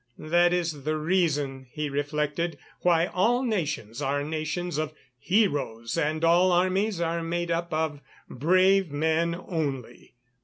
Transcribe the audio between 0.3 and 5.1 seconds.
is the reason, he reflected, why all nations are nations of